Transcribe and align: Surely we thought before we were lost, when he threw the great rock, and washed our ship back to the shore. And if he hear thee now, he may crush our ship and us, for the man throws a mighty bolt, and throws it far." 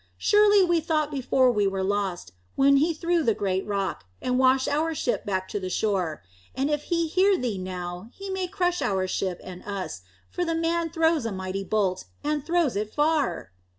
Surely 0.17 0.65
we 0.65 0.79
thought 0.79 1.11
before 1.11 1.51
we 1.51 1.67
were 1.67 1.83
lost, 1.83 2.31
when 2.55 2.77
he 2.77 2.91
threw 2.91 3.21
the 3.21 3.35
great 3.35 3.63
rock, 3.67 4.05
and 4.19 4.39
washed 4.39 4.67
our 4.67 4.95
ship 4.95 5.27
back 5.27 5.47
to 5.47 5.59
the 5.59 5.69
shore. 5.69 6.23
And 6.55 6.71
if 6.71 6.85
he 6.89 7.05
hear 7.05 7.37
thee 7.37 7.59
now, 7.59 8.09
he 8.11 8.31
may 8.31 8.47
crush 8.47 8.81
our 8.81 9.05
ship 9.05 9.39
and 9.43 9.61
us, 9.61 10.01
for 10.27 10.43
the 10.43 10.55
man 10.55 10.89
throws 10.89 11.23
a 11.27 11.31
mighty 11.31 11.63
bolt, 11.63 12.05
and 12.23 12.43
throws 12.43 12.75
it 12.75 12.91
far." 12.91 13.51